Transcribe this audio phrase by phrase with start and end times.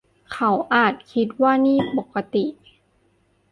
[0.33, 2.45] เขาอาจคิดว่านี่ปกติ